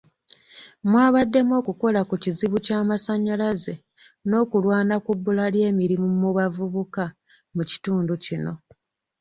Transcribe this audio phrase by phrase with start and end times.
[0.89, 3.73] Mwabaddemu okukola ku kizibu ky'amasannyalaze
[4.27, 7.03] n'okulwana ku bbula ly'emirimu mu bavubuka
[7.55, 8.53] mu kitundu kino.